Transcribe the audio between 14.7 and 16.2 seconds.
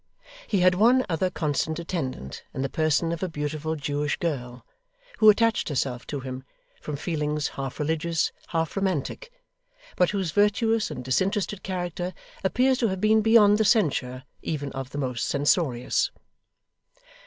of the most censorious.